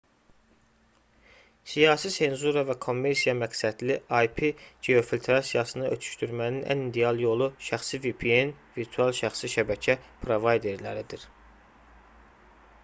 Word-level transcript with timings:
siyasi 1.71 2.11
senzura 2.13 2.61
və 2.69 2.75
kommersiya 2.85 3.33
məqsədli 3.41 3.97
ip 4.27 4.39
geofiltrasiyasını 4.87 5.91
ötüşdürmənin 5.97 6.65
ən 6.75 6.81
ideal 6.87 7.21
yolu 7.25 7.49
şəxsi 7.67 7.99
vpn 8.07 8.53
virtual 8.79 9.13
şəxsi 9.19 9.51
şəbəkə 9.57 9.97
provayderləridir 10.25 11.27